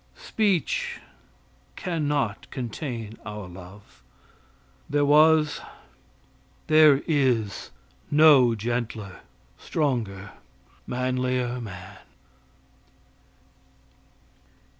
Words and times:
Speech 0.17 0.99
can 1.75 2.07
not 2.07 2.49
contain 2.49 3.19
our 3.23 3.47
love. 3.47 4.01
There 4.89 5.05
was 5.05 5.61
there 6.65 7.03
is 7.05 7.69
no 8.09 8.55
gentler, 8.55 9.19
stronger, 9.59 10.31
manlier 10.87 11.61
man. 11.61 11.99